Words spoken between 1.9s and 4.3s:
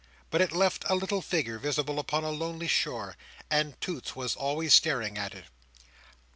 upon a lonely shore, and Toots